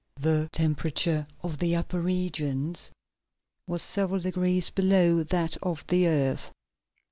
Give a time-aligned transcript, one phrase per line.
[0.19, 2.91] The temperature of the upper regions
[3.67, 6.49] was several degrees below that of the earth.